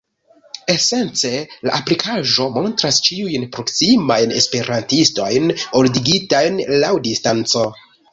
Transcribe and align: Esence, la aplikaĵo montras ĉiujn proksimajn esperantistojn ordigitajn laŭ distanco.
Esence, 0.73 1.31
la 1.67 1.73
aplikaĵo 1.79 2.47
montras 2.55 2.97
ĉiujn 3.07 3.45
proksimajn 3.57 4.33
esperantistojn 4.39 5.53
ordigitajn 5.83 6.59
laŭ 6.85 6.91
distanco. 7.09 7.67